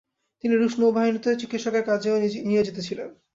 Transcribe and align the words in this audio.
তিনি 0.43 0.53
রুশ 0.55 0.73
নৌবাহিনীতে 0.79 1.29
চিকিৎসকের 1.41 1.83
কাজেও 1.83 2.15
নিয়োজিত 2.49 2.77
ছিলেন। 2.87 3.09